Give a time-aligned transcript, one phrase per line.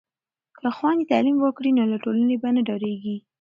[0.59, 3.15] که خویندې تعلیم وکړي نو له ټولنې به نه ډاریږي.